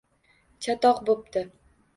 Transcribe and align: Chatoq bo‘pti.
Chatoq 0.67 1.05
bo‘pti. 1.11 1.47